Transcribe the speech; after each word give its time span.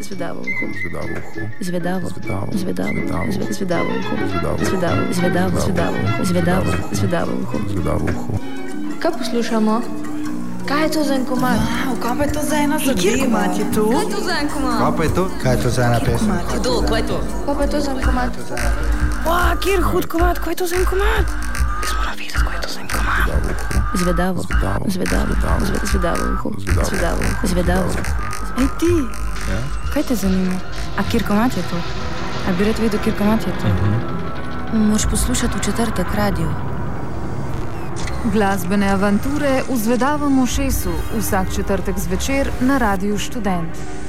Zvedavo 0.00 0.40
uho. 0.40 0.64
Zvedavo 0.80 1.08
uho. 1.12 1.40
Zvedavo. 1.60 2.08
Zvedavo. 2.08 2.48
Zvedavo. 2.52 2.92
Zvedavo. 2.94 3.32
Zve- 3.32 3.52
Zvedavo 3.52 3.90
uho. 3.90 4.14
Zvedavo. 4.28 4.58
Zvedavo. 4.60 5.06
Zvedavo. 5.10 5.58
Zvedavo 5.60 5.96
uho. 5.96 6.24
Zvedavo. 6.24 6.70
Zvedavo 6.92 7.32
uho. 7.34 7.58
Zvedavo 7.68 8.04
uho. 8.06 8.32
Kaj 8.98 9.12
poslušamo? 9.12 9.74
Kaj 10.66 10.82
je 10.82 10.90
to 10.90 11.04
za 11.04 11.14
en 11.14 11.24
komad? 11.24 11.56
Wow, 11.56 11.94
kaj 11.98 12.14
pa 12.18 12.24
je 12.24 12.32
to 12.32 12.42
za 12.42 12.56
ena 12.56 12.78
zadeva? 12.78 13.00
Kjer 13.00 13.18
komat 13.20 13.58
je 13.58 13.64
to? 13.74 13.84
Kaj 13.86 14.00
je 14.00 14.10
to 14.10 14.20
za 14.20 14.34
en 14.36 14.48
komad? 14.48 14.78
Kaj 14.78 14.92
pa 14.96 15.02
je 15.02 15.10
to? 15.10 15.24
Kaj 15.42 15.52
je 15.52 15.62
to 15.62 15.70
za 15.70 15.82
ena 15.82 15.98
pesem? 16.00 16.30
Kdo? 16.52 16.72
Kaj 16.82 17.00
je 17.00 17.06
to? 17.06 17.16
Kaj 17.40 17.54
pa 17.56 17.62
je 17.62 17.70
to 17.70 17.80
za 17.80 17.90
en 17.90 18.00
komad? 18.00 18.30
Wow, 19.24 19.52
kjer 19.58 19.80
hud 19.82 20.04
komat, 20.06 20.36
kaj 20.38 20.52
je 20.52 20.56
to 20.56 20.66
za 20.66 20.76
en 20.76 20.84
komat? 20.84 21.26
Jaz 21.80 21.92
moram 21.96 22.14
videti, 22.14 22.38
kaj 22.38 22.54
je 22.54 22.60
to 22.60 22.68
za 22.68 22.80
en 22.80 22.88
komat. 22.88 23.24
Zvedavo 23.94 24.36
uho. 24.36 24.44
Zvedavo. 24.44 24.84
Zvedavo. 24.86 24.86
Zvedavo. 24.86 25.32
Zve- 25.60 25.84
Zvedavo 25.84 26.22
uho. 26.34 26.48
Zvedavo. 26.58 26.86
Zvedavo. 26.86 27.22
Zvedavo. 27.44 27.88
Ej 28.60 28.68
ti, 28.78 28.94
Ja? 29.48 29.58
kaj 29.92 30.02
te 30.02 30.14
zanima? 30.14 30.54
A 30.98 31.02
kjer 31.10 31.22
komat 31.26 31.56
je 31.56 31.62
to? 31.62 31.76
A 32.48 32.52
bi 32.58 32.64
rad 32.64 32.78
vedel, 32.78 33.00
kjer 33.04 33.16
komat 33.18 33.46
je 33.46 33.52
to? 33.52 33.68
Moš 34.76 35.06
poslušati 35.10 35.58
v 35.58 35.62
četrtek 35.64 36.14
radio. 36.14 36.50
Glasbene 38.32 38.90
avanture 38.92 39.62
v 39.68 39.76
Zvedavem 39.76 40.38
ošesu 40.42 40.92
vsak 41.18 41.54
četrtek 41.56 41.98
zvečer 41.98 42.50
na 42.60 42.78
Radiu 42.78 43.18
Študent. 43.18 43.99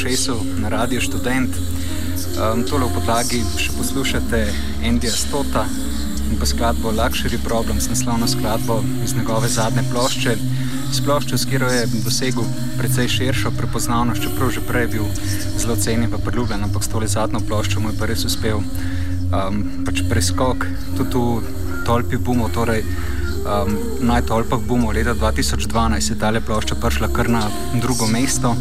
Svetovemu 0.00 0.16
šesu 0.16 0.36
na 0.58 0.68
Radio 0.68 1.00
Student. 1.00 1.56
Um, 1.56 2.64
tole 2.64 2.86
v 2.86 2.94
podlagi 2.94 3.40
še 3.60 3.72
poslušate 3.76 4.38
Endija 4.84 5.12
Stota 5.12 5.66
in 6.30 6.38
pa 6.40 6.46
skladbo 6.46 6.92
Luxury 6.92 7.36
Problems, 7.44 7.88
naslovno 7.88 8.28
skladbo 8.28 8.80
iz 9.04 9.14
njegove 9.14 9.48
zadnje 9.48 9.84
plošče. 9.92 10.36
Sploščo, 10.92 11.38
s 11.38 11.44
katero 11.44 11.68
je 11.70 11.86
dosegel 12.04 12.46
precej 12.78 13.08
širšo 13.08 13.52
prepoznavnost, 13.58 14.22
čeprav 14.24 14.50
že 14.50 14.64
prej 14.64 14.88
bil 14.94 15.04
zelo 15.58 15.76
cenjen 15.76 16.08
in 16.08 16.24
priljubljen, 16.24 16.64
ampak 16.64 16.84
s 16.84 16.88
tole 16.88 17.08
zadnjo 17.08 17.40
ploščo 17.46 17.80
mu 17.80 17.92
je 17.92 17.98
pa 17.98 18.08
res 18.10 18.24
uspel 18.24 18.62
um, 18.62 19.62
pač 19.84 20.02
preskok 20.08 20.66
tudi 20.96 21.20
v 21.20 21.84
tolpi 21.84 22.16
bomo. 22.16 22.48
Torej, 22.48 22.86
um, 23.44 23.76
na 24.00 24.22
tolpah 24.22 24.60
bomo 24.64 24.92
leta 24.96 25.14
2012 25.14 26.14
je 26.14 26.18
ta 26.18 26.32
plošča 26.32 26.80
prišla 26.80 27.12
kar 27.12 27.28
na 27.28 27.44
drugo 27.76 28.08
mesto. 28.08 28.56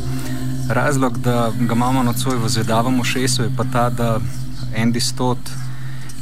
Razlog, 0.69 1.17
da 1.17 1.51
ga 1.59 1.73
imamo 1.73 2.03
nocoj 2.03 2.37
v 2.37 2.49
zvedavem 2.49 2.99
ošesu, 2.99 3.43
je 3.43 3.49
pa 3.57 3.63
ta, 3.73 3.89
da 3.89 4.19
Andy 4.77 4.99
Stott 4.99 5.49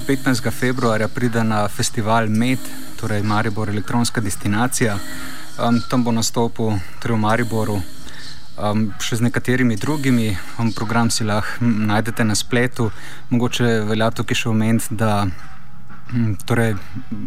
15. 0.07 0.51
februarja 0.51 1.07
pride 1.07 1.43
na 1.43 1.67
festival 1.67 2.29
Med, 2.29 2.59
torej 2.99 3.23
Maribor 3.23 3.69
elektronska 3.69 4.21
destinacija. 4.21 4.95
Um, 5.59 5.81
tam 5.89 6.03
bo 6.03 6.11
nastopil 6.11 6.79
torej 7.01 7.17
v 7.17 7.19
Mariboru 7.19 7.75
um, 7.75 8.87
še 9.03 9.19
z 9.19 9.27
nekaterimi 9.27 9.75
drugimi. 9.75 10.37
Um, 10.59 10.71
program 10.71 11.11
si 11.11 11.27
lahko 11.27 11.67
najdete 11.67 12.23
na 12.23 12.35
spletu. 12.35 12.87
Mogoče 13.29 13.81
velja 13.91 14.11
tukaj 14.15 14.45
še 14.45 14.49
omeniti, 14.49 14.95
da 14.95 15.27
um, 15.27 16.37
torej, 16.47 16.77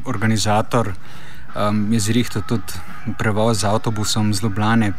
organizator 0.09 0.95
um, 1.55 1.93
je 1.93 2.01
zrihtel 2.01 2.43
tudi 2.43 2.73
prevoz 3.19 3.61
z 3.61 3.65
avtobusom 3.65 4.35
z 4.35 4.43
Ljubljana, 4.43 4.93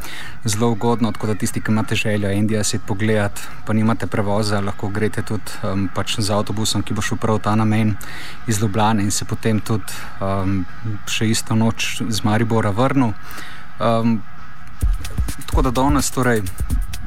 zelo 0.46 0.72
ugodno, 0.72 1.12
tako 1.12 1.28
da 1.28 1.36
tisti, 1.36 1.62
ki 1.62 1.72
imate 1.72 1.96
željo 1.96 2.32
Indija 2.32 2.64
si 2.64 2.80
pogledati, 2.80 3.42
pa 3.66 3.74
nimate 3.74 4.08
prevoza, 4.08 4.62
lahko 4.62 4.90
greste 4.90 5.22
tudi 5.22 5.58
um, 5.64 5.90
pač 5.96 6.20
z 6.20 6.30
avtobusom, 6.32 6.84
ki 6.84 6.94
bo 6.94 7.02
šel 7.02 7.18
prav 7.18 7.40
ta 7.40 7.56
namen 7.56 7.96
iz 8.48 8.62
Ljubljana 8.62 9.02
in 9.02 9.12
se 9.12 9.26
potem 9.26 9.60
tudi 9.60 9.94
um, 10.22 10.66
še 11.08 11.30
isto 11.30 11.56
noč 11.56 12.02
z 12.10 12.24
Maribora 12.24 12.72
vrnil. 12.72 13.14
Um, 13.80 14.22
tako 15.46 15.62
da 15.62 15.72
danes 15.72 16.12
torej 16.12 16.42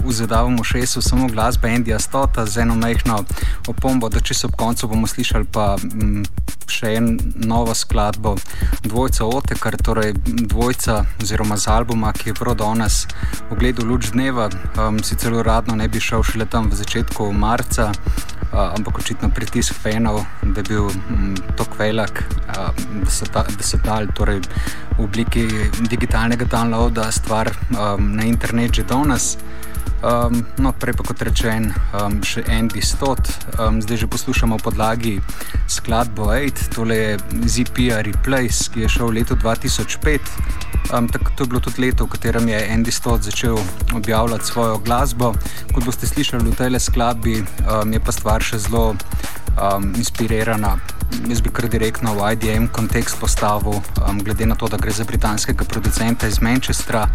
vzedavamo 0.05 0.64
šesu 0.64 1.02
samo 1.02 1.29
glasbe 1.29 1.75
Indija 1.75 1.99
Stota 1.99 2.46
z 2.46 2.61
eno 2.61 2.75
mehko 2.75 3.25
opombo, 3.69 4.08
da 4.08 4.19
se 4.35 4.46
ob 4.46 4.56
koncu 4.56 4.88
bomo 4.88 5.06
slišali 5.06 5.44
pa 5.52 5.76
m, 5.82 5.91
mm, 5.91 6.25
še 6.69 6.94
en 6.96 7.19
novo 7.37 7.75
skladbo 7.75 8.37
Dvojca 8.82 9.25
Otekar, 9.25 9.76
torej 9.76 10.14
Dvojca 10.25 11.05
oziroma 11.23 11.56
z 11.56 11.69
albuma, 11.69 12.12
ki 12.12 12.31
je 12.31 12.35
prav 12.35 12.56
danes 12.56 13.06
v 13.50 13.58
gledu 13.58 13.87
luč 13.87 14.11
dneva, 14.12 14.49
um, 14.79 14.99
sicer 15.05 15.32
uradno 15.32 15.76
ne 15.76 15.88
bi 15.88 16.00
šel 16.00 16.23
šele 16.23 16.47
tam 16.50 16.70
v 16.70 16.79
začetku 16.81 17.32
marca, 17.32 17.90
uh, 17.90 18.75
ampak 18.76 18.99
očitno 18.99 19.31
pritisk 19.35 19.75
fenov, 19.75 20.25
da 20.43 20.61
je 20.61 20.69
bil 20.69 20.88
um, 20.88 21.35
tok 21.56 21.79
velik, 21.79 22.25
uh, 22.49 22.70
da 23.05 23.11
so 23.11 23.26
ta, 23.26 23.44
da 23.49 23.62
so 23.62 23.81
dali 23.85 24.08
torej, 24.17 24.40
v 24.97 25.05
obliki 25.05 25.49
digitalnega 25.90 26.47
downloada 26.47 27.11
stvar 27.12 27.50
um, 27.75 28.14
na 28.17 28.25
internet 28.25 28.75
že 28.75 28.85
danes. 28.88 29.37
Um, 30.05 30.45
no, 30.61 30.69
prej 30.77 30.93
pa 31.01 31.05
kot 31.06 31.23
rečen, 31.25 31.71
um, 31.97 32.19
še 32.21 32.43
Andy 32.53 32.85
Stott, 32.85 33.25
um, 33.56 33.81
zdaj 33.81 34.05
že 34.05 34.09
poslušamo 34.12 34.61
podlagi 34.61 35.17
skladbo 35.65 36.29
8, 36.29 36.77
tole 36.77 36.97
je 36.99 37.12
ZPR 37.49 38.05
Replace, 38.05 38.69
ki 38.69 38.85
je 38.85 38.91
šel 38.93 39.09
v 39.09 39.25
letu 39.25 39.33
2005. 39.41 40.21
Um, 40.93 41.09
tak, 41.09 41.33
to 41.33 41.49
je 41.49 41.49
bilo 41.49 41.65
tudi 41.65 41.89
leto, 41.89 42.05
v 42.05 42.12
katerem 42.12 42.53
je 42.53 42.61
Andy 42.69 42.93
Stott 42.93 43.25
začel 43.25 43.56
objavljati 43.97 44.45
svojo 44.45 44.77
glasbo. 44.85 45.33
Kot 45.73 45.89
boste 45.89 46.05
slišali 46.05 46.53
v 46.53 46.53
tej 46.53 46.77
skladbi, 46.77 47.41
um, 47.65 47.89
je 47.89 47.97
pa 47.97 48.12
stvar 48.12 48.45
še 48.45 48.61
zelo 48.61 48.93
um, 49.56 49.93
inspirirana 49.97 50.77
jaz 51.29 51.41
bi 51.41 51.51
kar 51.51 51.69
direktno 51.69 52.15
v 52.15 52.33
IDM 52.33 52.67
kontekst 52.73 53.19
postavil, 53.21 53.81
um, 54.03 54.19
glede 54.25 54.47
na 54.47 54.55
to, 54.55 54.69
da 54.69 54.77
gre 54.77 54.93
za 54.93 55.05
britanskega 55.05 55.65
producenta 55.65 56.27
iz 56.27 56.41
Manchestra. 56.41 57.09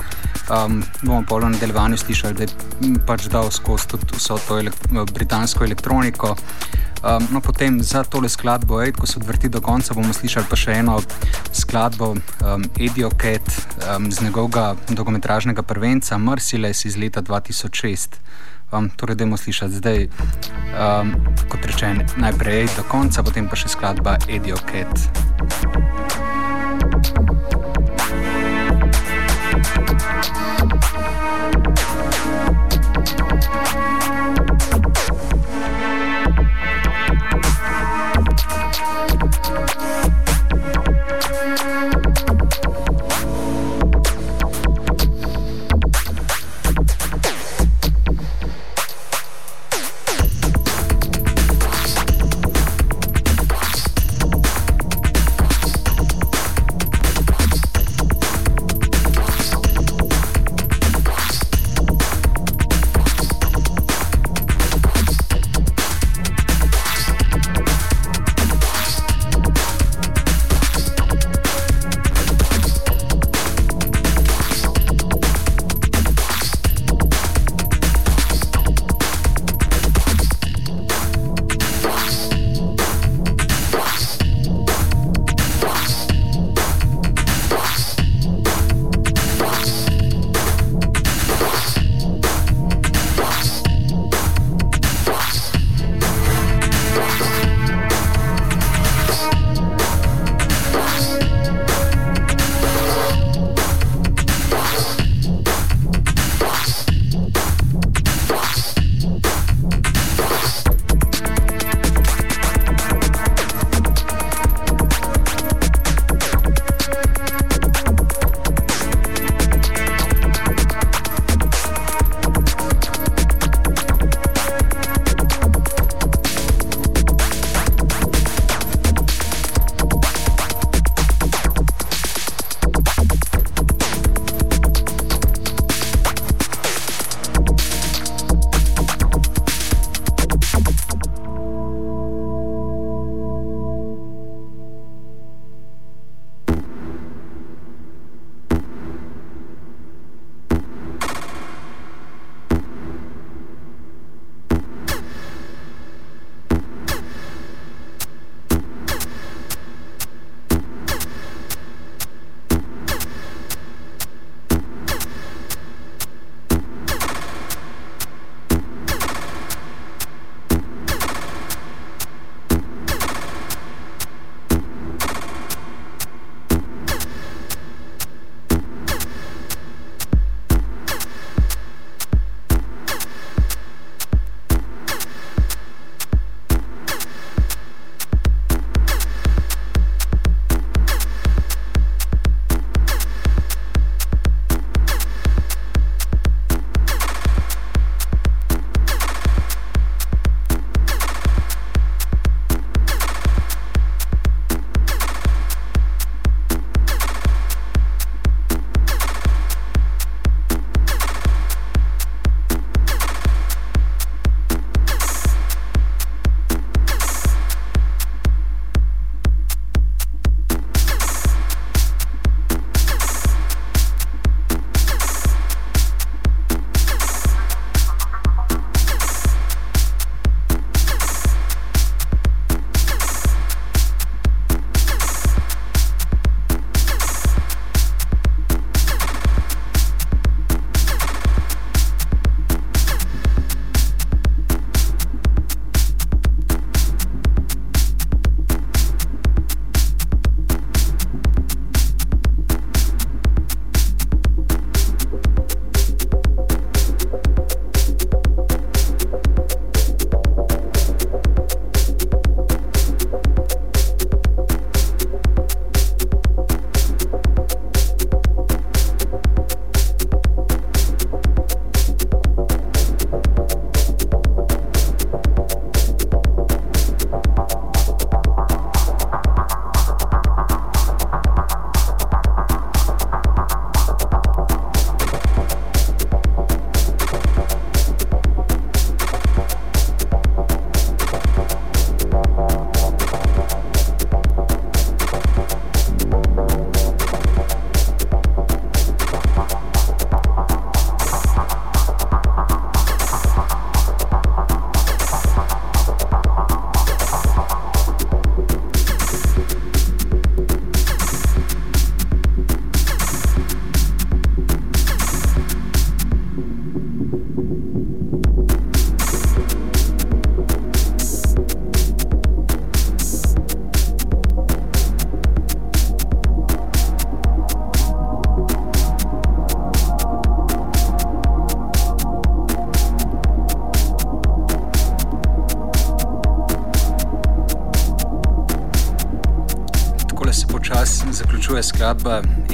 Um, 0.50 0.84
bomo 1.02 1.24
pa 1.30 1.36
v 1.36 1.50
nadaljevanju 1.54 1.98
slišali, 1.98 2.34
da 2.34 2.44
je 2.44 2.96
pač 3.06 3.28
dal 3.30 3.52
skozi 3.52 3.88
tudi 3.88 4.16
vso 4.16 4.40
to 4.48 4.60
elek 4.60 4.74
britansko 5.14 5.64
elektroniko. 5.64 6.36
Um, 7.00 7.28
no, 7.32 7.40
potem 7.42 7.80
za 7.84 8.04
tole 8.04 8.30
skladbo, 8.30 8.82
ej, 8.84 8.92
ko 8.92 9.08
se 9.08 9.20
odvrti 9.20 9.50
do 9.50 9.62
konca, 9.62 9.94
bomo 9.94 10.14
slišali 10.14 10.50
pa 10.50 10.58
še 10.60 10.80
eno 10.82 11.00
skladbo 11.56 12.16
um, 12.16 12.66
Edio 12.80 13.12
Cat 13.16 13.48
um, 13.88 14.12
z 14.12 14.28
njegovega 14.28 14.76
dolgometražnega 14.90 15.64
prvenca 15.64 16.18
Merciless 16.18 16.86
iz 16.86 16.98
leta 16.98 17.22
2006. 17.22 18.20
Um, 18.72 18.90
torej, 18.96 19.16
da 19.16 19.26
bomo 19.26 19.38
slišali 19.38 19.72
zdaj, 19.72 20.08
um, 20.78 21.16
kot 21.50 21.66
rečeno, 21.66 22.06
najprej 22.18 22.70
do 22.78 22.86
konca, 22.86 23.24
potem 23.26 23.50
pa 23.50 23.58
še 23.58 23.74
skladba 23.74 24.18
Edio 24.30 24.62
Cat. 24.70 26.29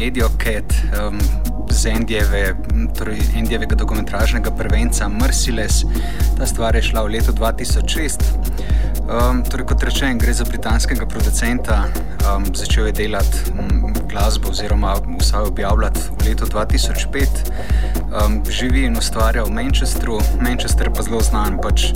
Edio 0.06 0.30
Cat 0.38 0.74
um, 1.02 1.20
z 1.70 1.86
Endijeve, 1.86 2.56
torej 2.98 3.20
Endijevega 3.36 3.76
dokumentarnega 3.76 4.52
prvenca 4.52 5.08
Merciless. 5.10 5.86
Ta 6.38 6.46
stvar 6.46 6.76
je 6.76 6.82
šla 6.82 7.02
v 7.02 7.18
letu 7.18 7.34
2006. 7.34 8.22
Um, 9.10 9.42
torej, 9.50 9.66
kot 9.66 9.84
rečem, 9.84 10.18
gre 10.22 10.34
za 10.34 10.46
britanskega 10.46 11.06
producenta, 11.10 11.88
um, 12.22 12.46
začel 12.54 12.86
je 12.86 12.92
delati 12.92 13.50
um, 13.58 13.94
glasbo 14.06 14.54
oziroma 14.54 14.94
vsaj 15.20 15.50
objavljati 15.50 16.00
v 16.22 16.30
letu 16.30 16.46
2005. 16.46 17.26
Um, 18.14 18.44
živi 18.50 18.86
in 18.86 18.98
ustvarja 18.98 19.44
v 19.44 19.58
Manchesteru, 19.58 20.22
Manchester 20.42 20.94
pa 20.94 21.02
zelo 21.02 21.22
znan 21.22 21.58
pač, 21.58 21.90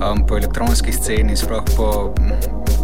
um, 0.00 0.24
po 0.24 0.40
elektronski 0.40 0.92
sceni, 0.92 1.36
sploh 1.36 1.68
po 1.76 2.14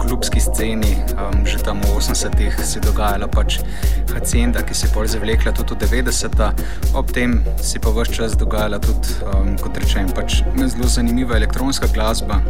klubski 0.08 0.40
sceni, 0.40 0.96
um, 1.20 1.44
že 1.44 1.60
tam 1.60 1.80
v 1.84 2.00
80-ih 2.00 2.56
se 2.64 2.78
je 2.78 2.82
dogajala 2.86 3.28
pač 3.28 3.60
Hacienda, 4.08 4.62
ki 4.64 4.74
se 4.74 4.86
je 4.86 4.92
bolj 4.94 5.12
zavlekla 5.12 5.52
tudi 5.52 5.84
v 5.84 6.00
90-ta, 6.00 6.54
ob 6.96 7.12
tem 7.12 7.44
se 7.60 7.76
je 7.76 7.82
pa 7.84 7.92
vse 7.92 8.16
čas 8.16 8.36
dogajala 8.40 8.80
tudi, 8.80 9.20
um, 9.28 9.52
kot 9.60 9.76
rečem, 9.76 10.08
pač 10.16 10.40
zelo 10.56 10.88
zanimiva 10.88 11.36
elektronska 11.36 11.92
glasba. 11.92 12.40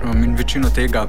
Um, 0.00 0.24
in 0.24 0.32
večino 0.38 0.70
tega 0.72 1.04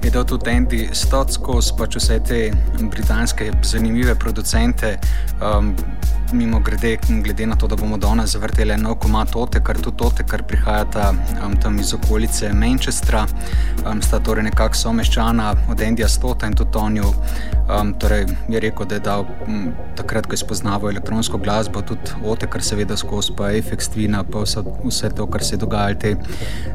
je 0.00 0.10
dal 0.10 0.24
tudi 0.24 0.48
Andy 0.48 0.88
Stott 0.96 1.34
skozi 1.34 1.76
pač 1.76 1.98
vse 2.00 2.20
te 2.24 2.40
britanske 2.80 3.52
zanimive 3.60 4.16
producente. 4.16 4.96
Um, 5.44 5.76
mimo 6.32 6.60
grede, 6.60 6.98
glede 7.22 7.46
na 7.46 7.56
to, 7.56 7.66
da 7.66 7.76
bomo 7.76 7.96
danes 7.96 8.30
zavrteli 8.32 8.76
nov 8.76 8.94
komat 8.94 9.36
Ote, 9.36 9.60
kar 9.64 9.76
tudi 9.76 10.04
Ote, 10.04 10.24
kar 10.26 10.42
prihajata 10.42 11.12
um, 11.44 11.56
tam 11.60 11.78
iz 11.78 11.94
okolice 11.94 12.52
Manchestra, 12.52 13.26
um, 13.86 14.02
sta 14.02 14.20
torej 14.20 14.44
nekako 14.44 14.74
someščana 14.74 15.54
od 15.70 15.80
Endija 15.80 16.08
Stota 16.08 16.46
in 16.46 16.56
tudi 16.56 16.72
Tonju. 16.72 17.12
Um, 17.68 17.92
torej 18.00 18.26
je 18.48 18.60
rekel, 18.60 18.86
da 18.86 18.94
je 18.94 19.00
dal 19.04 19.26
um, 19.46 19.70
takrat, 19.96 20.26
ko 20.26 20.32
je 20.32 20.42
spoznaval 20.42 20.90
elektronsko 20.90 21.38
glasbo, 21.38 21.82
tudi 21.82 22.12
Ote, 22.24 22.46
kar 22.46 22.62
seveda 22.64 22.96
skozi 22.96 23.32
pa 23.36 23.50
Efekt 23.52 23.92
Tvina, 23.92 24.22
pa 24.24 24.44
vse, 24.44 24.64
vse 24.84 25.10
to, 25.16 25.26
kar 25.26 25.44
se 25.44 25.54
je 25.54 25.62
dogajalo, 25.64 26.00
te 26.00 26.14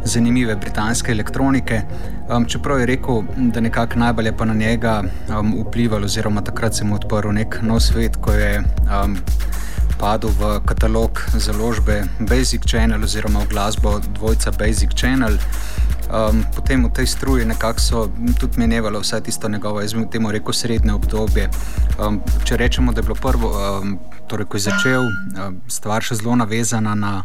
zanimive 0.03 0.55
britanske 0.55 1.12
elektronike. 1.12 1.81
Um, 2.29 2.45
čeprav 2.45 2.79
je 2.79 2.86
rekel, 2.86 3.24
da 3.38 3.62
nekako 3.62 4.00
najbolj 4.00 4.31
je 4.31 4.38
pa 4.38 4.45
na 4.45 4.53
njega 4.53 5.03
um, 5.29 5.55
vplivalo, 5.67 6.05
oziroma 6.05 6.41
takrat 6.41 6.75
se 6.75 6.86
mu 6.86 6.95
odprl 6.95 7.33
nek 7.33 7.60
nov 7.62 7.79
svet, 7.79 8.17
ko 8.22 8.31
je 8.31 8.62
um, 8.62 9.17
padel 9.97 10.29
v 10.29 10.59
katalog 10.65 11.15
založbe 11.38 12.03
Basic 12.19 12.62
Channel 12.67 13.03
oziroma 13.03 13.39
v 13.47 13.55
glasbo 13.55 14.00
dvojca 14.00 14.51
Basic 14.51 14.91
Channel. 14.95 15.38
Um, 16.12 16.43
potem 16.55 16.83
v 16.83 16.91
tej 16.91 17.07
struji 17.07 17.48
so 17.79 18.12
tudi 18.39 18.60
menjevalo 18.60 19.00
vse 19.00 19.22
tisto 19.24 19.50
njegovo, 19.50 19.81
jaz 19.81 19.93
bi 19.93 20.05
temu 20.12 20.31
rekel, 20.31 20.53
srednje 20.53 20.93
obdobje. 20.93 21.50
Um, 22.00 22.22
če 22.43 22.57
rečemo, 22.57 22.91
da 22.91 23.00
je 23.00 23.03
bilo 23.03 23.15
prvo, 23.15 23.50
um, 23.50 24.00
torej, 24.27 24.45
ko 24.45 24.57
je 24.57 24.62
začel, 24.67 25.01
um, 25.01 25.62
stvar 25.67 26.03
še 26.03 26.19
zelo 26.19 26.36
navezana 26.36 26.95
na 26.95 27.24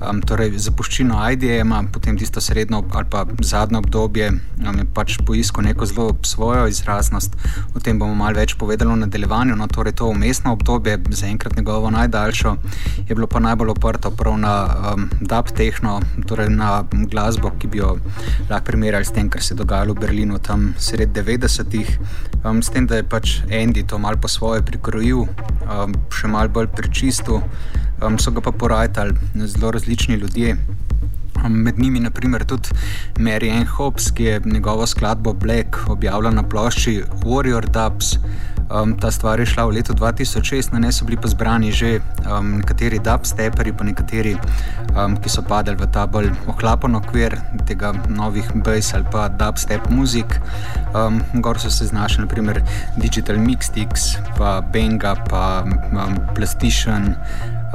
um, 0.00 0.22
torej, 0.22 0.56
zapuščino 0.58 1.18
IDM-a, 1.32 1.82
potem 1.92 2.16
tisto 2.16 2.40
srednjo 2.40 2.84
ali 2.96 3.08
pa 3.10 3.26
zadnjo 3.42 3.82
obdobje, 3.84 4.30
um, 4.32 4.78
je 4.80 4.86
pač 4.96 5.18
poiskal 5.26 5.68
neko 5.68 5.86
zelo 5.86 6.16
svojo 6.22 6.66
izraznost. 6.72 7.36
O 7.74 7.80
tem 7.80 7.98
bomo 7.98 8.14
malo 8.14 8.40
več 8.40 8.56
povedali 8.56 8.90
v 8.90 9.04
nadaljevanju. 9.04 9.56
No, 9.56 9.68
torej, 9.68 9.98
to 10.00 10.08
umestno 10.08 10.56
obdobje, 10.56 10.98
zaenkrat 11.10 11.56
njegovo 11.56 11.90
najdaljšo, 11.92 12.56
je 13.04 13.12
bilo 13.12 13.28
pa 13.28 13.44
najbolj 13.44 13.76
oprto 13.76 14.10
prav 14.10 14.40
na 14.40 14.54
um, 14.94 15.10
dub 15.20 15.52
tehno, 15.52 16.00
torej 16.26 16.48
na 16.50 16.80
glasbo, 17.10 17.52
ki 17.60 17.68
bi 17.68 17.84
jo 17.84 17.96
lahko 18.50 18.64
primerjali 18.70 19.04
s 19.04 19.12
tem, 19.14 19.30
kar 19.30 19.42
se 19.42 19.54
je 19.54 19.58
dogajalo 19.58 19.94
v 19.94 20.04
Berlinu 20.06 20.38
tam 20.38 20.74
sred 20.78 21.12
90-ih. 21.16 21.98
Um, 22.44 22.62
s 22.62 22.70
tem, 22.70 22.86
da 22.86 23.00
je 23.00 23.06
pač 23.06 23.40
Andy 23.50 23.86
to 23.86 23.98
malo 23.98 24.20
po 24.20 24.28
svoje 24.28 24.62
prikrojil, 24.62 25.26
um, 25.66 25.94
še 26.12 26.30
malo 26.30 26.52
bolj 26.52 26.70
prečistil, 26.76 27.42
um, 28.02 28.18
so 28.18 28.30
ga 28.30 28.44
pa 28.44 28.52
porajali 28.52 29.16
zelo 29.46 29.74
različni 29.76 30.20
ljudje. 30.22 30.56
Med 31.48 31.78
njimi 31.78 32.00
je 32.00 32.44
tudi 32.46 32.68
Mary 33.18 33.50
Ann 33.52 33.66
Hobbs, 33.66 34.10
ki 34.10 34.24
je 34.24 34.40
njegovo 34.44 34.86
skladbo 34.86 35.32
Black 35.32 35.76
objavila 35.88 36.30
na 36.30 36.42
plošči 36.42 37.02
Warrior 37.24 37.68
Dubs. 37.68 38.16
Um, 38.66 38.96
ta 38.98 39.10
stvar 39.10 39.40
je 39.40 39.46
šla 39.46 39.64
v 39.66 39.78
letu 39.78 39.94
2006, 39.94 40.72
na 40.74 40.78
ne 40.82 40.90
so 40.92 41.06
bili 41.06 41.16
pa 41.16 41.28
zbrani 41.30 41.70
že 41.72 42.02
um, 42.26 42.58
nekateri 42.58 42.98
dubsteperi, 42.98 43.70
pa 43.72 43.86
nekateri, 43.86 44.34
um, 44.98 45.14
ki 45.14 45.30
so 45.30 45.42
padali 45.46 45.78
v 45.78 45.86
ta 45.86 46.06
bolj 46.06 46.32
ohlapen 46.50 46.98
okvir 46.98 47.38
tega 47.66 47.94
novih 48.10 48.46
bass 48.66 48.90
ali 48.94 49.06
pa 49.06 49.28
dubstep 49.30 49.86
muzik. 49.90 50.40
Um, 50.94 51.22
gor 51.38 51.62
so 51.62 51.70
se 51.70 51.86
znašli 51.86 52.26
naprimer 52.26 52.62
Digital 52.98 53.38
Mixtix, 53.38 54.18
pa 54.34 54.60
Benga, 54.60 55.14
pa 55.30 55.62
um, 55.62 56.18
PlayStation. 56.34 57.14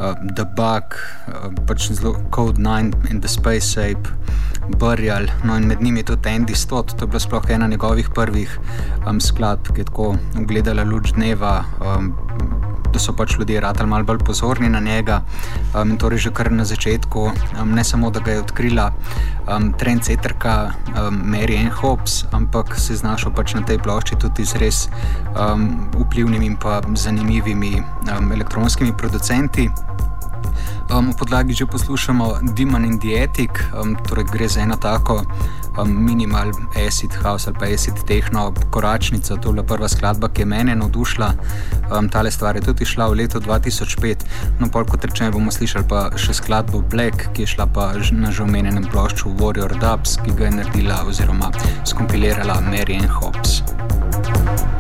Uh, 0.02 0.16
the 0.34 0.48
Bug, 0.48 0.96
uh, 1.28 1.52
pač 1.68 1.92
zelo 1.92 2.16
Code 2.32 2.58
9 2.58 3.12
in 3.12 3.20
The 3.22 3.28
Space 3.28 3.78
Ape, 3.78 4.10
Burial, 4.68 5.28
no 5.44 5.58
in 5.58 5.68
med 5.68 5.82
njimi 5.82 6.04
tudi 6.04 6.30
Andy 6.30 6.56
Stott, 6.56 6.96
to 6.98 7.06
je 7.06 7.08
bila 7.08 7.20
sploh 7.20 7.50
ena 7.50 7.68
njegovih 7.68 8.10
prvih 8.16 8.60
um, 9.08 9.22
skladb, 9.22 9.74
ki 9.74 9.82
je 9.82 9.86
tako 9.86 10.16
ugledala 10.42 10.84
luč 10.84 11.14
dneva. 11.14 11.64
Um, 11.82 12.14
Da 12.92 13.00
so 13.00 13.14
pač 13.16 13.38
ljudje 13.40 13.62
ratali 13.64 13.88
malo 13.90 14.04
bolj 14.04 14.18
pozorni 14.28 14.70
na 14.70 14.80
njega. 14.80 15.22
Um, 15.72 15.94
torej, 15.98 16.18
že 16.26 16.32
kar 16.36 16.52
na 16.52 16.66
začetku, 16.68 17.22
um, 17.62 17.72
ne 17.72 17.84
samo 17.88 18.10
da 18.12 18.20
ga 18.20 18.32
je 18.32 18.42
odkrila 18.42 18.90
um, 19.48 19.70
trendsetterka 19.80 20.74
um, 20.90 21.22
Mary 21.24 21.56
Ann 21.62 21.72
Hobbs, 21.72 22.26
ampak 22.32 22.76
se 22.76 22.94
je 22.94 22.98
znašel 22.98 23.32
pač 23.32 23.54
na 23.54 23.62
tej 23.64 23.80
plošči 23.80 24.20
tudi 24.20 24.44
z 24.44 24.60
res 24.60 24.90
um, 25.40 25.88
vplivnimi 25.96 26.52
in 26.52 26.58
zanimivimi 26.96 27.80
um, 27.80 28.32
elektronskimi 28.32 28.92
producenti. 28.98 29.70
Um, 30.92 31.14
v 31.14 31.18
podlagi 31.18 31.54
že 31.54 31.66
poslušamo 31.66 32.52
Demon 32.56 32.86
in 32.86 33.00
Dietik, 33.00 33.64
um, 33.72 33.96
torej 34.08 34.28
gre 34.28 34.48
za 34.48 34.62
eno 34.62 34.76
tako 34.76 35.24
um, 35.78 35.88
minimal 35.88 36.52
acid 36.88 37.14
house 37.24 37.48
ali 37.48 37.58
pa 37.60 37.66
acid 37.66 37.94
techno 38.08 38.54
koračnico. 38.70 39.38
To 39.38 39.50
je 39.50 39.54
bila 39.54 39.64
prva 39.64 39.88
skladba, 39.88 40.30
ki 40.30 40.42
je 40.42 40.46
mene 40.46 40.76
navdušila. 40.76 41.34
Um, 41.98 42.10
tale 42.10 42.32
stvar 42.32 42.56
je 42.56 42.62
tudi 42.62 42.86
šla 42.86 43.08
v 43.08 43.24
leto 43.24 43.40
2005. 43.40 44.16
No, 44.60 44.68
pol 44.68 44.86
kot 44.86 45.06
rečeno, 45.06 45.32
bomo 45.32 45.52
slišali 45.52 45.88
pa 45.88 46.10
še 46.16 46.34
skladbo 46.34 46.82
Black, 46.82 47.32
ki 47.34 47.48
je 47.48 47.56
šla 47.56 47.68
pa 47.72 47.94
na 48.12 48.32
že 48.32 48.44
omenjenem 48.44 48.88
plošču 48.92 49.36
Warrior 49.40 49.76
Dubs, 49.80 50.18
ki 50.26 50.36
ga 50.36 50.50
je 50.50 50.58
naredila 50.60 51.04
oziroma 51.08 51.52
skompilirala 51.86 52.62
Mary 52.68 53.00
Ann 53.00 53.08
Hobbs. 53.08 53.62
tole 53.62 54.71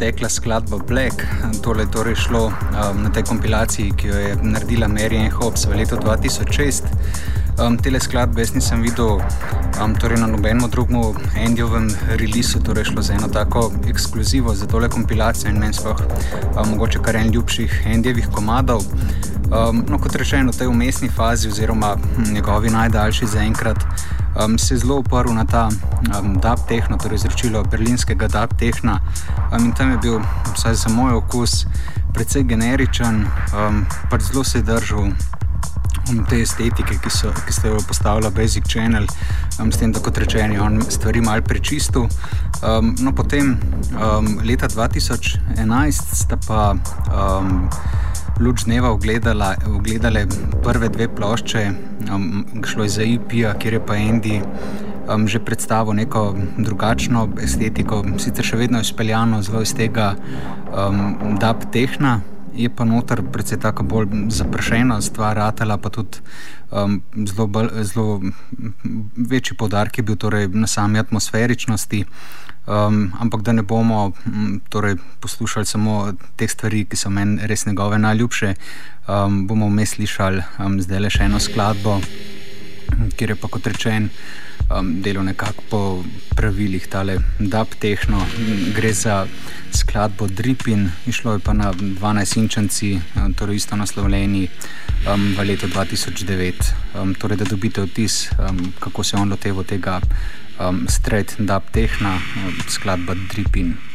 počasi 0.00 0.12
stekla 0.12 0.28
skladba 0.28 0.78
Black. 0.78 1.26
Tole 1.62 1.82
je 1.82 1.90
torej 1.90 2.14
šlo 2.14 2.46
um, 2.46 3.02
na 3.02 3.10
tej 3.12 3.22
kompilaciji, 3.22 3.92
ki 3.92 4.08
jo 4.08 4.16
je 4.16 4.36
naredila 4.42 4.88
Mary 4.88 5.18
Ann 5.18 5.30
Hobbs 5.30 5.66
v 5.66 5.76
letu 5.76 5.96
2006. 5.96 6.88
Um, 7.60 7.76
tele 7.76 8.00
skladbe 8.00 8.40
jaz 8.40 8.54
nisem 8.54 8.80
videl 8.82 9.20
um, 9.20 9.94
torej 10.00 10.16
na 10.20 10.26
nobenem 10.26 10.70
drugem 10.70 11.12
Endijovem 11.36 11.90
releasu, 12.16 12.62
torej 12.64 12.84
šlo 12.84 13.02
za 13.02 13.12
eno 13.12 13.28
tako 13.28 13.72
ekskluzivo 13.88 14.54
za 14.54 14.66
tole 14.66 14.88
kompilacijo 14.88 15.50
in 15.50 15.58
meni 15.60 15.74
sploh 15.74 16.00
um, 16.56 16.70
mogoče 16.70 17.02
kar 17.04 17.16
en 17.16 17.32
ljubših 17.32 17.82
Endijevih 17.86 18.28
komadov. 18.32 18.80
Um, 19.50 19.84
no, 19.88 19.98
kot 19.98 20.16
rečeno, 20.16 20.52
v 20.52 20.56
tej 20.56 20.68
umestni 20.70 21.08
fazi, 21.08 21.48
oziroma 21.48 21.96
hm, 21.96 22.32
njegovi 22.32 22.70
najdaljši 22.70 23.26
zaenkrat, 23.26 23.84
um, 24.38 24.58
se 24.58 24.74
je 24.74 24.78
zelo 24.78 25.02
uprl 25.02 25.34
na 25.34 25.44
ta 25.44 25.68
um, 26.20 26.38
DAP 26.40 26.68
tehno, 26.68 26.96
torej 26.96 27.20
izročilo 27.20 27.64
berlinskega 27.64 28.28
DAP 28.28 28.54
tehna. 28.58 29.00
Um, 29.52 29.64
in 29.64 29.72
tam 29.72 29.90
je 29.90 29.98
bil, 29.98 30.20
vsaj 30.54 30.74
za 30.74 30.90
moj 30.94 31.12
okus, 31.12 31.66
precej 32.14 32.44
generičen, 32.46 33.24
um, 33.54 33.86
pač 34.10 34.30
zelo 34.30 34.44
se 34.44 34.58
je 34.58 34.62
držal. 34.62 35.10
Um, 36.10 36.24
te 36.30 36.40
estetike, 36.42 36.96
ki, 37.02 37.10
so, 37.10 37.32
ki 37.46 37.52
ste 37.54 37.68
jo 37.70 37.80
postavili, 37.86 38.30
Basic 38.34 38.66
Channel, 38.66 39.06
um, 39.58 39.72
s 39.72 39.78
tem, 39.78 39.92
da 39.92 40.02
kot 40.02 40.18
rečeno, 40.18 40.62
on 40.64 40.80
stvari 40.86 41.20
malo 41.20 41.42
prečistil. 41.42 42.06
Um, 42.62 42.94
no, 43.00 43.12
potem 43.12 43.56
um, 43.94 44.38
leta 44.46 44.68
2011 44.68 46.14
sta 46.14 46.38
pa 46.46 46.74
um, 46.74 47.68
luč 48.40 48.64
dneva 48.64 48.90
ogledale 48.90 50.26
prve 50.62 50.88
dve 50.88 51.08
plošče, 51.14 51.64
um, 52.10 52.46
šlo 52.66 52.86
je 52.86 52.88
za 52.88 53.02
IP, 53.02 53.32
e 53.32 53.54
kjer 53.58 53.78
je 53.78 53.86
pa 53.86 53.98
Andy 53.98 54.40
um, 55.14 55.28
že 55.28 55.38
predstavil 55.38 55.94
neko 55.94 56.34
drugačno 56.58 57.28
estetiko, 57.42 58.02
sicer 58.18 58.46
še 58.46 58.56
vedno 58.56 58.80
izpeljano 58.80 59.42
zelo 59.42 59.62
iz 59.62 59.74
tega 59.74 60.14
um, 60.70 61.36
DAP 61.40 61.70
tehna. 61.72 62.20
Je 62.50 62.66
pa 62.66 62.84
noter 62.84 63.22
predvsej 63.22 63.60
tako 63.62 63.86
bolj 63.86 64.08
zaprašena 64.34 64.98
stvar, 65.00 65.36
ratela 65.38 65.78
pa 65.78 65.90
tudi 65.90 66.18
um, 66.70 66.98
zelo, 67.14 67.46
zelo 67.86 68.20
večji 69.16 69.56
podarek 69.56 69.98
je 69.98 70.04
bil 70.04 70.16
torej 70.16 70.48
na 70.48 70.66
sami 70.66 70.98
atmosferičnosti. 70.98 72.04
Um, 72.66 73.12
ampak 73.18 73.42
da 73.42 73.52
ne 73.52 73.62
bomo 73.62 74.12
m, 74.26 74.60
torej, 74.68 74.98
poslušali 75.20 75.66
samo 75.66 76.12
te 76.36 76.48
stvari, 76.48 76.84
ki 76.84 76.96
so 76.96 77.10
meni 77.10 77.46
res 77.48 77.64
njegove 77.66 77.98
najljubše, 77.98 78.52
um, 79.08 79.46
bomo 79.46 79.66
vmes 79.66 79.96
slišali 79.96 80.42
um, 80.58 80.76
zdaj 80.82 81.00
le 81.00 81.10
še 81.10 81.24
eno 81.30 81.40
skladbo, 81.40 81.96
kjer 83.16 83.34
je 83.34 83.40
pa 83.40 83.48
kot 83.48 83.66
rečen. 83.66 84.10
Um, 84.70 85.02
delo 85.02 85.22
nekako 85.22 85.62
po 85.70 86.04
pravilih, 86.36 86.86
tale 86.86 87.18
DAP 87.38 87.74
tehno, 87.80 88.26
gre 88.74 88.92
za 88.92 89.26
skladbo 89.74 90.26
Dripin, 90.26 90.90
išlo 91.06 91.32
je 91.32 91.38
pa 91.38 91.52
na 91.52 91.72
12 91.72 92.38
inčanci, 92.38 93.00
um, 93.16 93.34
torej 93.34 93.56
isto 93.56 93.76
naslovljeni 93.76 94.48
um, 95.10 95.34
v 95.38 95.44
letu 95.44 95.66
2009. 95.66 96.70
Um, 96.94 97.14
torej, 97.14 97.42
da 97.42 97.44
dobite 97.44 97.82
vtis, 97.82 98.30
um, 98.38 98.72
kako 98.80 99.04
se 99.04 99.16
je 99.16 99.20
on 99.20 99.30
loteval 99.30 99.64
tega 99.64 100.00
um, 100.60 100.86
Straight 100.88 101.34
Dub 101.38 101.62
Techna, 101.72 102.14
um, 102.14 102.54
skladba 102.68 103.14
Dripin. 103.14 103.89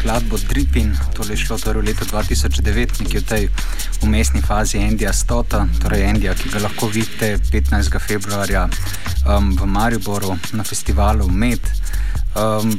Skladbo 0.00 0.38
Dripping, 0.48 0.96
to 1.12 1.20
je 1.28 1.36
šlo 1.36 1.58
torej 1.60 1.82
v 1.82 1.86
letu 1.92 2.04
2009, 2.08 3.04
nekje 3.04 3.20
v 3.20 3.26
tej 3.28 3.42
umestni 4.00 4.40
fazi 4.40 4.80
Endija 4.80 5.12
Stota, 5.12 5.68
torej 5.76 6.08
Endija, 6.08 6.32
ki 6.32 6.48
ga 6.48 6.64
lahko 6.64 6.88
vidite 6.88 7.36
15. 7.52 8.00
februarja 8.00 8.64
um, 9.28 9.52
v 9.52 9.68
Mariboru 9.68 10.32
na 10.56 10.64
festivalu 10.64 11.28
Med. 11.28 11.60
Um, 12.32 12.72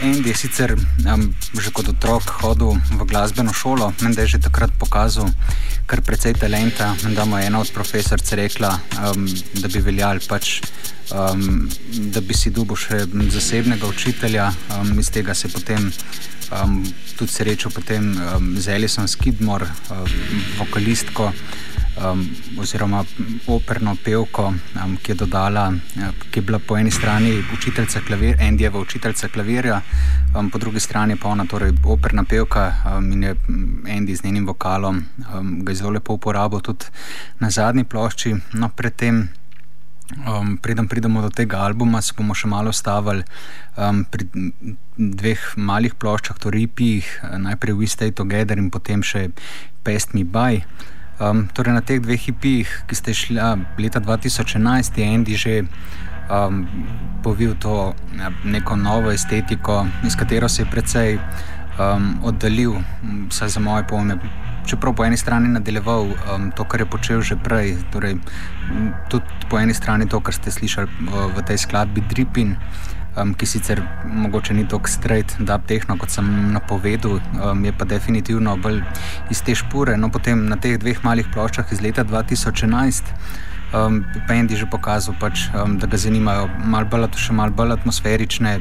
Andy 0.00 0.32
je 0.32 0.36
sicer 0.40 0.72
um, 0.72 1.28
že 1.52 1.68
kot 1.68 1.92
otrok 1.92 2.24
hodil 2.40 2.80
v 2.96 3.04
glasbeno 3.04 3.52
šolo, 3.52 3.92
menda 4.00 4.24
je 4.24 4.40
že 4.40 4.48
takrat 4.48 4.72
pokazal 4.80 5.28
kar 5.88 6.02
precej 6.04 6.36
talenta. 6.36 6.92
Menda 7.04 7.24
mu 7.24 7.38
je 7.38 7.46
ena 7.48 7.60
od 7.60 7.70
profesoric 7.72 8.32
rekla, 8.32 8.78
um, 9.08 9.24
da 9.54 9.68
bi 9.68 9.80
veljal 9.80 10.20
pač. 10.28 10.60
Um, 11.08 11.70
da 12.12 12.20
bi 12.20 12.34
si 12.36 12.50
dubo 12.52 12.76
še 12.76 13.06
zasebnega 13.32 13.88
učitelja, 13.88 14.50
um, 14.76 14.90
iz 15.00 15.08
tega 15.08 15.32
se 15.34 15.48
potem 15.48 15.86
um, 16.52 16.82
tudi 17.16 17.32
srečal 17.32 17.72
um, 17.72 18.50
z 18.60 18.74
Elisom 18.76 19.08
Skidmore, 19.08 19.70
um, 19.88 20.04
vokalistko 20.58 21.32
um, 22.04 22.22
oziroma 22.60 23.04
operno 23.46 23.96
pevko, 24.04 24.52
um, 24.84 24.96
ki, 25.02 25.12
je 25.12 25.16
dodala, 25.24 25.68
uh, 25.70 26.10
ki 26.30 26.40
je 26.40 26.42
bila 26.42 26.58
po 26.58 26.76
eni 26.78 26.90
strani 26.90 27.32
učiteljica 27.54 28.00
klavirja, 28.06 28.36
Endijeva 28.40 28.80
učiteljica 28.80 29.28
klavirja, 29.28 29.80
um, 30.36 30.50
po 30.50 30.58
drugi 30.58 30.80
strani 30.80 31.16
pa 31.16 31.28
ona, 31.28 31.46
torej 31.46 31.72
operna 31.84 32.24
pevka 32.24 32.68
um, 32.84 33.12
in 33.12 33.22
je 33.22 33.34
Endi 33.86 34.16
z 34.16 34.24
njenim 34.24 34.46
vokalom 34.46 35.04
um, 35.34 35.58
ga 35.64 35.74
zelo 35.74 35.90
lepo 35.90 36.12
uporabil 36.14 36.60
tudi 36.60 36.84
na 37.38 37.50
zadnji 37.50 37.84
plošči. 37.84 38.34
No, 38.52 38.70
Um, 40.08 40.56
preden 40.56 40.88
pridemo 40.88 41.20
do 41.20 41.28
tega 41.28 41.58
albuma, 41.60 42.00
se 42.00 42.14
bomo 42.16 42.32
še 42.32 42.48
malo 42.48 42.72
stavili 42.72 43.26
um, 43.76 44.06
pri 44.08 44.24
dveh 44.96 45.42
malih 45.60 45.92
ploščah, 46.00 46.38
torej 46.40 46.64
IP-jih, 46.64 47.10
najprej 47.44 47.76
We 47.76 47.88
Stay 47.92 48.14
Together 48.16 48.56
in 48.56 48.70
potem 48.72 49.04
še 49.04 49.26
Pest 49.84 50.16
Me 50.16 50.24
By. 50.24 50.62
Um, 51.18 51.48
torej 51.50 51.74
na 51.74 51.82
teh 51.82 51.98
dveh 51.98 52.30
IP-jih, 52.30 52.70
ki 52.86 52.94
ste 52.94 53.10
šli 53.10 53.42
leta 53.82 53.98
2011, 53.98 54.98
je 54.98 55.02
Andy 55.02 55.34
že 55.34 55.66
um, 56.30 56.62
povil 57.26 57.58
to 57.58 57.94
neko 58.46 58.78
novo 58.78 59.10
estetiko, 59.10 59.82
iz 60.06 60.14
katero 60.14 60.48
se 60.48 60.62
je 60.62 60.70
precej 60.70 61.18
um, 61.18 62.22
oddaljil, 62.22 62.78
vsaj 63.34 63.48
za 63.48 63.60
moje 63.60 63.82
pojme. 63.90 64.18
Čeprav 64.68 64.94
po 64.94 65.04
eni 65.04 65.16
strani 65.16 65.48
nadaljeval 65.48 66.06
um, 66.06 66.50
to, 66.54 66.64
kar 66.64 66.80
je 66.80 66.86
počel 66.86 67.18
že 67.18 67.34
prej, 67.36 67.74
torej 67.90 68.20
tudi 69.10 69.26
po 69.50 69.58
eni 69.58 69.74
strani 69.74 70.06
to, 70.06 70.20
kar 70.20 70.34
ste 70.34 70.54
slišali 70.54 70.86
uh, 70.86 71.34
v 71.34 71.42
tej 71.42 71.58
skladbi 71.58 72.04
Dripping 72.06 72.54
um, 73.22 73.34
ki 73.34 73.46
sicer 73.46 73.82
mogoče 74.04 74.54
ni 74.54 74.66
tako 74.68 74.88
straight, 74.88 75.34
da 75.38 75.58
je 75.58 75.66
tehno, 75.74 75.98
kot 75.98 76.10
sem 76.10 76.28
napovedal, 76.52 77.18
um, 77.18 77.64
je 77.64 77.72
pa 77.78 77.84
definitivno 77.84 78.56
bolj 78.56 78.80
iz 79.30 79.42
te 79.42 79.54
špore. 79.54 79.96
No, 79.96 80.10
potem 80.14 80.46
na 80.48 80.56
teh 80.56 80.78
dveh 80.78 81.04
malih 81.04 81.28
ploščah 81.34 81.72
iz 81.72 81.82
leta 81.84 82.04
2011. 82.04 83.14
Um, 83.68 84.04
Pendi 84.24 84.56
že 84.56 84.64
pokazal, 84.64 85.12
pač, 85.20 85.48
um, 85.52 85.76
da 85.76 85.86
ga 85.86 86.00
zanimajo 86.00 86.48
malo 86.64 86.88
bolj, 86.88 87.08
še 87.20 87.36
malo 87.36 87.52
bolj 87.52 87.76
atmosferične 87.76 88.58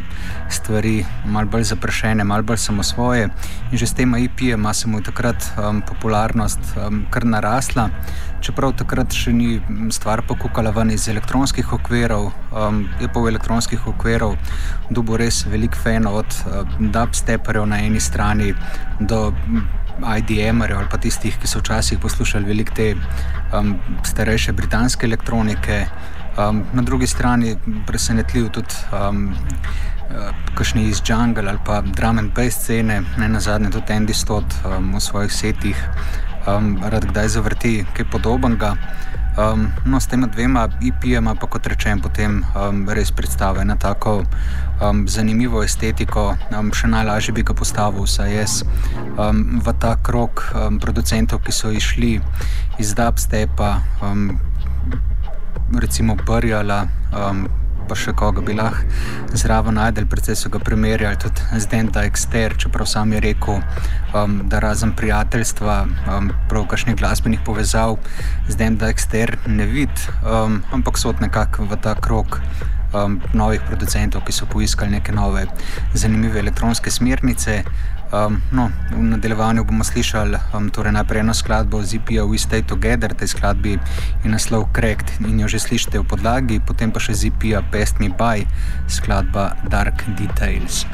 stvari, 0.51 1.05
malo 1.25 1.47
bolj 1.47 1.69
zaprašene, 1.71 2.27
malo 2.27 2.43
bolj 2.43 2.59
samo 2.59 2.83
svoje. 2.83 3.29
In 3.71 3.77
že 3.77 3.87
s 3.87 3.95
tem 3.95 4.11
IP-jem 4.15 4.67
se 4.73 4.87
mu 4.87 4.99
je 4.99 5.07
takrat 5.07 5.39
um, 5.55 5.81
popularnost 5.81 6.59
um, 6.75 7.05
kar 7.11 7.23
narasla 7.23 7.89
čeprav 8.43 8.73
takrat 8.77 9.13
še 9.15 9.33
ni 9.33 9.57
stvar 9.93 10.21
pokukala 10.27 10.71
ven 10.75 10.91
iz 10.93 11.07
elektronskih 11.09 11.73
okvirov, 11.79 12.29
um, 12.51 12.83
je 13.01 13.09
pa 13.09 13.23
v 13.23 13.33
elektronskih 13.33 13.87
okvirov 13.89 14.37
dobil 14.93 15.19
res 15.23 15.43
velik 15.49 15.75
fan 15.75 16.07
od 16.09 16.27
uh, 16.45 16.61
dubsteperjev 16.79 17.67
na 17.69 17.81
eni 17.87 18.01
strani 18.03 18.53
do 18.99 19.31
IDM-erjev 20.01 20.77
ali 20.77 20.89
pa 20.91 20.97
tistih, 20.97 21.37
ki 21.41 21.47
so 21.47 21.59
včasih 21.59 21.99
poslušali 21.99 22.45
veliko 22.45 22.75
te 22.75 22.93
um, 22.95 23.75
starejše 24.05 24.53
britanske 24.53 25.05
elektronike. 25.05 25.85
Um, 26.37 26.63
na 26.73 26.81
drugi 26.81 27.07
strani 27.07 27.57
presenetljiv 27.87 28.49
tudi. 28.49 28.83
Um, 28.93 29.33
uh, 30.09 30.29
Kakšni 30.57 30.87
iz 30.89 31.01
Jungle 31.05 31.49
ali 31.49 31.59
pa 31.65 31.81
drum 31.81 32.17
and 32.17 32.33
bass 32.33 32.57
scene, 32.57 33.01
ne 33.17 33.29
na 33.29 33.39
zadnje, 33.39 33.69
tudi 33.69 33.93
Andy 33.93 34.13
Stott 34.13 34.55
um, 34.65 34.95
v 34.95 35.01
svojih 35.01 35.31
setih 35.31 35.77
um, 36.47 36.77
rad 36.83 37.05
kdaj 37.05 37.27
zavrti 37.27 37.85
kaj 37.93 38.09
podobnega. 38.11 38.75
Um, 39.37 39.67
no, 39.85 39.99
s 39.99 40.07
tema 40.07 40.27
dvema 40.27 40.65
IP-jema 40.81 41.35
pa 41.35 41.45
kot 41.47 41.67
rečem, 41.69 42.01
potem 42.01 42.41
um, 42.57 42.79
res 42.89 43.11
predstavlja 43.13 43.61
ena 43.61 43.75
tako 43.77 44.23
um, 44.81 45.03
zanimivo 45.05 45.61
estetiko. 45.61 46.31
Um, 46.49 46.71
še 46.73 46.89
najlažje 46.89 47.35
bi 47.37 47.45
ga 47.45 47.53
postavil, 47.53 48.07
saj 48.09 48.33
jaz 48.33 48.55
um, 49.13 49.61
v 49.61 49.75
ta 49.77 49.93
krok 50.01 50.41
um, 50.57 50.81
producentov, 50.81 51.43
ki 51.45 51.53
so 51.53 51.69
išli 51.69 52.17
iz 52.81 52.95
Dubstepa, 52.97 53.75
um, 54.01 54.41
recimo 55.77 56.17
Brjala. 56.17 56.87
Um, 57.13 57.45
pa 57.87 57.95
še 57.95 58.13
koga 58.17 58.43
bi 58.43 58.55
lahko 58.57 58.83
zraven 59.37 59.77
najdel, 59.79 60.07
predvsej 60.11 60.35
so 60.35 60.51
ga 60.51 60.59
primerjali 60.63 61.19
tudi 61.21 61.59
z 61.59 61.69
Denda 61.71 62.03
Exter, 62.07 62.55
čeprav 62.59 62.87
sam 62.89 63.13
je 63.15 63.21
rekel, 63.23 63.61
um, 64.15 64.39
da 64.51 64.59
razen 64.63 64.93
prijateljstva, 64.97 65.75
um, 66.15 66.31
prav 66.49 66.67
kakšnih 66.71 66.97
glasbenih 66.99 67.43
povezav 67.45 67.97
z 68.47 68.59
Denda 68.59 68.91
Exter 68.91 69.37
ne 69.47 69.67
vid, 69.69 70.07
um, 70.23 70.61
ampak 70.75 70.99
so 70.99 71.13
nekako 71.21 71.67
v 71.71 71.79
ta 71.81 71.95
krok. 71.95 72.41
Um, 72.95 73.17
novih 73.35 73.59
producentov, 73.67 74.23
ki 74.23 74.31
so 74.31 74.45
poiskali 74.47 74.95
neke 74.95 75.11
nove, 75.11 75.41
zanimive 75.91 76.39
elektronske 76.39 76.87
smernice, 76.87 77.57
Um, 78.07 78.39
no, 78.51 78.71
v 78.91 79.03
nadaljevanju 79.03 79.67
bomo 79.67 79.83
slišali 79.83 80.39
um, 80.55 80.69
torej 80.71 80.95
najprej 80.95 81.27
eno 81.27 81.35
skladbo 81.35 81.83
z 81.83 81.99
IP-ja 81.99 82.23
We 82.23 82.39
Stay 82.39 82.63
Together, 82.63 83.11
tej 83.11 83.35
skladbi 83.35 83.75
je 84.23 84.27
naslov 84.31 84.71
Cracked 84.71 85.19
in 85.27 85.43
jo 85.43 85.47
že 85.51 85.59
slišite 85.59 85.99
v 85.99 86.07
podlagi, 86.07 86.63
potem 86.63 86.87
pa 86.87 87.03
še 87.03 87.11
z 87.11 87.27
IP-ja 87.27 87.59
Pest 87.67 87.99
Me 87.99 88.07
By, 88.07 88.47
skladba 88.87 89.59
Dark 89.67 90.07
Details. 90.15 90.87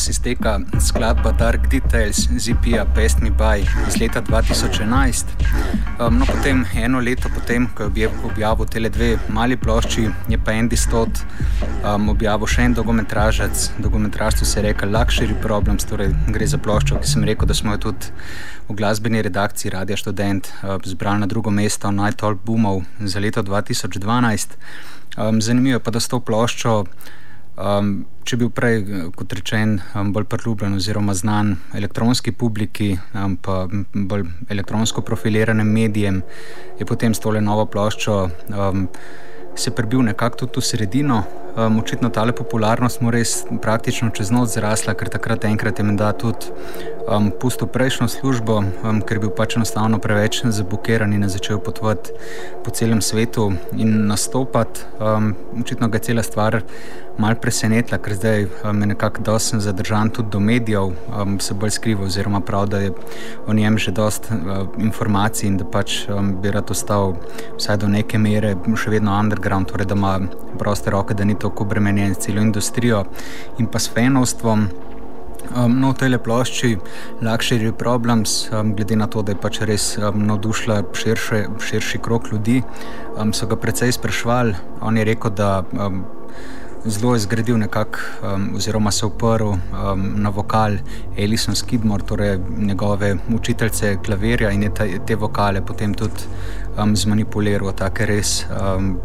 Počasi 0.00 0.10
izteka 0.10 0.60
skladba 0.80 1.32
Dark 1.32 1.68
Details 1.68 2.28
z 2.36 2.48
IP-ja 2.48 2.86
Pest 2.94 3.20
Me 3.20 3.30
By 3.30 3.60
iz 3.88 4.00
leta 4.00 4.22
2011. 4.22 5.24
Um, 6.00 6.18
no, 6.18 6.24
potem, 6.24 6.64
eno 6.74 7.00
leto 7.00 7.28
potem, 7.28 7.68
ko 7.76 7.90
je 7.94 8.08
objavil 8.24 8.64
te 8.64 8.80
dve 8.80 9.18
mali 9.28 9.56
plošči, 9.60 10.08
je 10.28 10.38
pa 10.40 10.52
Andy 10.52 10.76
Stott 10.76 11.20
um, 11.84 12.08
objavil 12.08 12.48
še 12.48 12.62
en 12.62 12.74
dokumentaražec. 12.74 13.70
Dokumentaražcu 13.76 14.48
se 14.48 14.60
je 14.60 14.64
rekel 14.70 14.88
Luxury 14.88 15.36
Problems, 15.42 15.84
torej 15.84 16.14
gre 16.32 16.48
za 16.48 16.56
ploščo, 16.56 16.96
ki 16.96 17.04
sem 17.04 17.28
rekel, 17.28 17.44
da 17.44 17.54
smo 17.54 17.76
jo 17.76 17.90
tudi 17.90 18.08
v 18.72 18.80
glasbeni 18.80 19.20
redakciji 19.20 19.76
Radia 19.76 20.00
Student 20.00 20.48
uh, 20.62 20.80
zbrali 20.80 21.20
na 21.20 21.28
drugo 21.28 21.52
mesto 21.52 21.92
Night 21.92 22.24
All 22.24 22.40
Boomov 22.40 22.86
za 23.04 23.20
leto 23.20 23.44
2012. 23.44 24.56
Um, 25.20 25.44
zanimivo 25.44 25.76
je 25.76 25.84
pa, 25.84 25.92
da 25.92 26.00
s 26.00 26.08
to 26.08 26.24
ploščo. 26.24 26.84
Um, 27.60 27.88
če 28.24 28.38
bil 28.40 28.48
prej, 28.56 28.78
kot 29.12 29.34
rečen, 29.36 29.74
um, 29.92 30.14
bolj 30.14 30.24
priljubljen 30.32 30.78
oziroma 30.78 31.12
znan 31.12 31.58
elektronski 31.76 32.32
publiki, 32.32 32.94
um, 33.12 33.34
pa 33.36 33.66
bolj 33.68 34.24
elektronsko 34.48 35.04
profiliranim 35.04 35.68
medijem, 35.68 36.22
je 36.80 36.86
potem 36.88 37.12
s 37.12 37.20
tole 37.20 37.42
novo 37.44 37.66
ploščo 37.68 38.16
um, 38.24 38.86
se 39.54 39.74
prebil 39.76 40.06
nekako 40.08 40.46
tudi 40.46 40.62
v 40.62 40.68
sredino. 40.70 41.20
Um, 41.56 41.78
očitno 41.78 42.10
ta 42.10 42.24
popularnost 42.32 43.00
mu 43.00 43.10
res 43.10 43.44
praktično 43.62 44.10
čez 44.14 44.30
noč 44.30 44.54
zrasla, 44.54 44.94
ker 44.94 45.08
takrat 45.10 45.44
enkrat 45.44 45.78
je 45.78 45.84
menda 45.84 46.12
tudi 46.12 46.52
um, 47.08 47.30
pustil 47.30 47.66
prejšnjo 47.66 48.08
službo, 48.08 48.60
um, 48.60 49.02
ker 49.02 49.18
je 49.18 49.24
bil 49.26 49.32
pač 49.34 49.56
enostavno 49.58 49.98
preveč 49.98 50.42
zabukiran 50.44 51.12
in 51.12 51.26
je 51.26 51.34
začel 51.36 51.58
potovati 51.58 52.14
po 52.64 52.70
celem 52.70 53.02
svetu 53.02 53.50
in 53.72 54.06
nastopati. 54.06 54.86
Um, 55.00 55.34
očitno 55.60 55.88
ga 55.88 55.98
je 55.98 56.10
cela 56.10 56.22
stvar 56.22 56.62
mal 57.20 57.34
presenetila, 57.36 57.98
ker 58.00 58.14
zdaj 58.14 58.46
um, 58.46 58.80
je 58.80 58.86
nekako 58.94 59.22
dosten 59.22 59.60
zadržan 59.60 60.10
tudi 60.10 60.30
do 60.30 60.40
medijev, 60.40 60.92
um, 60.92 61.40
se 61.40 61.54
bolj 61.54 61.70
skriva 61.70 62.04
oziroma 62.04 62.40
prav, 62.40 62.66
da 62.66 62.78
je 62.78 62.92
o 63.46 63.52
njem 63.52 63.78
že 63.78 63.90
dost 63.90 64.30
uh, 64.30 64.68
informacij 64.78 65.48
in 65.48 65.56
da 65.56 65.64
pač 65.64 66.06
um, 66.08 66.36
bi 66.42 66.50
rad 66.50 66.70
ostal 66.70 67.16
vsaj 67.58 67.76
do 67.76 67.88
neke 67.88 68.18
mere 68.18 68.54
še 68.76 68.90
vedno 68.90 69.18
underground, 69.18 69.68
torej 69.68 69.90
da 69.90 69.98
ima 69.98 70.18
proste 70.58 70.90
roke, 70.90 71.14
da 71.14 71.24
ni 71.24 71.34
tako 71.40 71.64
obremenjen 71.64 72.14
s 72.14 72.26
celo 72.26 72.42
industrijo 72.42 73.04
in 73.58 73.66
pa 73.66 73.78
s 73.78 73.90
fenovstvom. 73.94 74.68
Um, 75.50 75.80
no, 75.80 75.90
v 75.90 75.98
tej 75.98 76.18
plošči 76.22 76.78
Luxury 77.26 77.72
Problems, 77.74 78.46
um, 78.54 78.70
glede 78.76 78.94
na 78.94 79.10
to, 79.10 79.22
da 79.26 79.34
je 79.34 79.40
pač 79.40 79.58
res 79.66 79.98
um, 79.98 80.22
navdušila 80.28 80.84
širše, 80.94 81.40
širši 81.58 81.98
krok 81.98 82.30
ljudi, 82.30 82.60
um, 83.18 83.32
so 83.34 83.50
ga 83.50 83.58
precej 83.58 83.90
sprašvali. 83.98 84.54
On 84.86 84.94
je 84.94 85.04
rekel, 85.04 85.34
da 85.34 85.64
um, 85.74 86.04
zelo 86.84 87.14
je 87.14 87.20
zgradil 87.26 87.58
nekako, 87.58 87.98
um, 88.22 88.54
oziroma 88.56 88.90
se 88.90 89.06
oprl 89.06 89.48
um, 89.48 89.58
na 90.22 90.30
vokal 90.30 90.78
Elison 91.16 91.54
Skidmore, 91.54 92.06
torej 92.06 92.38
njegove 92.58 93.16
učiteljice 93.34 93.96
klavirja 94.04 94.50
in 94.50 94.62
je 94.62 94.74
ta, 94.74 94.86
te 95.06 95.16
vokale 95.16 95.66
potem 95.66 95.94
tudi 95.94 96.30
um, 96.78 96.96
zmanipuliral, 96.96 97.72
tako 97.72 98.06
res. 98.06 98.44
Um, 98.46 99.00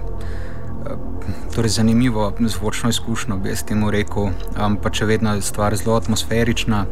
Torej, 1.55 1.69
zanimivo 1.69 2.33
zvočno 2.39 2.89
izkušnjo 2.89 3.37
bi 3.37 3.49
jaz 3.49 3.63
temu 3.63 3.91
rekel, 3.91 4.23
um, 4.23 4.77
pa 4.83 4.89
če 4.89 5.05
vedno 5.05 5.33
je 5.35 5.41
stvar 5.41 5.75
zelo 5.75 5.95
atmosferična, 5.95 6.85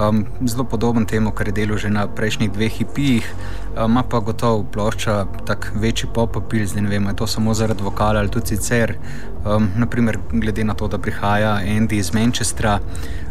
um, 0.00 0.24
zelo 0.46 0.64
podoben 0.64 1.06
temu, 1.06 1.32
kar 1.32 1.48
je 1.48 1.52
delo 1.52 1.78
že 1.78 1.90
na 1.90 2.06
prejšnjih 2.06 2.52
dveh 2.52 2.72
hipijih, 2.72 3.32
um, 3.76 3.90
ima 3.90 4.00
um, 4.00 4.08
pa 4.10 4.20
gotovo 4.20 4.62
plošča 4.72 5.26
tak 5.46 5.72
večji 5.74 6.08
pop-apil, 6.14 6.66
zdaj 6.66 6.82
ne 6.82 6.90
vem, 6.90 7.06
je 7.06 7.16
to 7.16 7.26
samo 7.26 7.54
zaradi 7.54 7.82
vokala 7.82 8.20
ali 8.20 8.30
tudi 8.30 8.46
sicer. 8.46 8.96
Um, 9.44 9.68
naprimer, 9.76 10.18
glede 10.32 10.64
na 10.64 10.74
to, 10.74 10.88
da 10.88 10.98
prihaja 10.98 11.58
Andy 11.64 11.98
iz 11.98 12.14
Manchestra, 12.14 12.78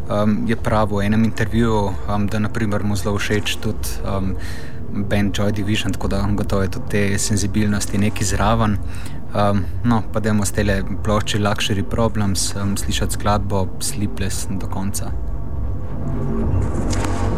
um, 0.09 0.43
je 0.47 0.55
prav 0.55 0.91
v 0.91 1.05
enem 1.05 1.23
intervjuju, 1.23 1.89
um, 2.15 2.27
da 2.27 2.39
naprimer, 2.39 2.83
mu 2.83 2.95
zelo 2.95 3.17
všeč 3.17 3.57
tudi. 3.61 3.97
Um, 4.03 4.35
Band 4.93 5.33
Joy 5.33 5.51
Division, 5.51 5.93
tako 5.93 6.07
da 6.07 6.21
gotovo 6.37 6.61
je 6.61 6.69
tudi 6.69 6.89
te 6.89 7.19
senzibilnosti 7.19 7.97
nekaj 7.97 8.27
zraven. 8.27 8.77
Um, 9.33 9.65
no, 9.83 10.03
pa 10.13 10.19
dajmo 10.19 10.45
s 10.45 10.53
tele 10.53 10.83
plošči 11.03 11.39
Luxury 11.41 11.83
Problems 11.83 12.53
um, 12.55 12.77
slišati 12.77 13.17
skladbo 13.17 13.67
Sleepless 13.81 14.47
do 14.61 14.67
konca. 14.67 15.11
Ain't 16.13 17.32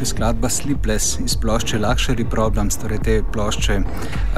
še 0.00 0.14
skladba 0.14 0.48
Sleepless 0.48 1.18
iz 1.20 1.34
plošče 1.36 1.78
Luxury 1.82 2.24
Problems, 2.24 2.78
torej 2.80 3.02
te 3.04 3.16
plošče, 3.34 3.74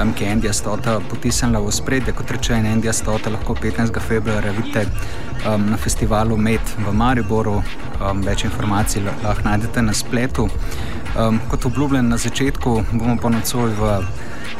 um, 0.02 0.10
ki 0.16 0.24
je 0.24 0.32
Indija 0.34 0.54
Stota 0.56 0.96
potisnila 1.10 1.60
v 1.62 1.70
spredje. 1.74 2.14
Kot 2.18 2.32
rečeno, 2.34 2.72
Indija 2.72 2.94
Stota 2.96 3.30
lahko 3.30 3.54
15. 3.54 4.00
februarja 4.02 4.50
vidite 4.58 4.88
um, 5.46 5.68
na 5.70 5.78
festivalu 5.78 6.36
Med 6.36 6.74
v 6.82 6.94
Mariboru. 6.98 7.60
Um, 8.02 8.24
več 8.26 8.42
informacij 8.48 9.06
lahko 9.06 9.46
najdete 9.46 9.86
na 9.86 9.94
spletu. 9.94 10.48
Um, 11.14 11.38
kot 11.52 11.68
obljubljen 11.70 12.10
na 12.10 12.18
začetku, 12.18 12.76
bomo 12.96 13.18
pa 13.22 13.30
nocoj 13.30 13.70
v 13.78 13.96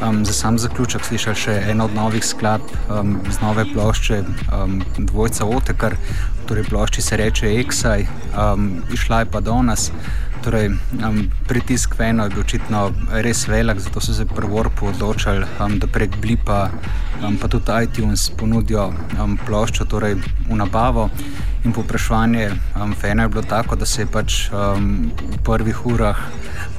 um, 0.03 0.25
za 0.25 0.33
sam 0.33 0.59
zaključek 0.59 1.05
slišali 1.05 1.47
še 1.47 1.55
eno 1.73 1.89
od 1.91 1.97
novih 1.99 2.23
skladb 2.25 2.77
um, 2.87 3.17
z 3.27 3.43
nove 3.43 3.65
plošče, 3.73 4.23
um, 4.55 4.83
Dvojca 4.99 5.49
Otekar, 5.51 5.97
torej 6.47 6.69
plošči 6.71 7.03
se 7.03 7.19
reče 7.19 7.57
Exaj, 7.63 8.07
um, 8.37 8.77
išla 8.93 9.25
je 9.25 9.33
pa 9.35 9.41
do 9.41 9.63
nas. 9.67 9.91
Torej, 10.43 10.72
um, 11.07 11.30
pritisk 11.47 11.95
Veno 11.99 12.24
je 12.24 12.30
bil 12.34 12.40
očitno 12.43 12.80
res 13.22 13.45
velik, 13.49 13.78
zato 13.78 14.01
so 14.01 14.14
se 14.14 14.24
prvorpo 14.26 14.88
odločili, 14.90 15.47
um, 15.62 15.78
da 15.78 15.86
prek 15.86 16.16
Blipa, 16.20 16.68
um, 17.22 17.36
pa 17.38 17.49
tudi 17.49 17.70
iTunes 17.84 18.30
ponudijo 18.30 18.88
um, 19.22 19.36
ploščo 19.47 19.86
torej 19.86 20.16
v 20.49 20.59
nabavo. 20.59 21.09
In 21.64 21.72
poprašanje 21.72 22.49
um, 22.51 22.95
Vena 23.03 23.22
je 23.22 23.28
bilo 23.28 23.43
tako, 23.43 23.76
da 23.76 23.86
se 23.86 24.03
je 24.03 24.07
pač 24.11 24.49
um, 24.51 25.12
v 25.30 25.38
prvih 25.47 25.86
urah 25.86 26.18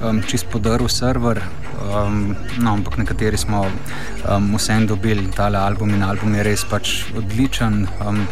um, 0.03 0.20
čist 0.28 0.49
podaril 0.51 0.89
server, 0.91 1.39
um, 1.88 2.36
no, 2.59 2.74
ampak 2.74 2.97
nekateri 2.99 3.38
smo 3.38 3.64
um, 3.64 4.51
vsem 4.57 4.88
dobili 4.88 5.32
tale 5.32 5.57
album 5.57 5.95
in 5.95 6.03
album 6.03 6.36
je 6.36 6.43
res 6.43 6.68
pač 6.68 7.05
odličen. 7.16 7.88
Um, 8.03 8.28